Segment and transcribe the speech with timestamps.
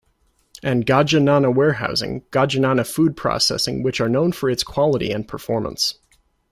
[0.63, 5.99] And Gajanana Warehousing, Gajanana Food Processing which are known for its quality and performance.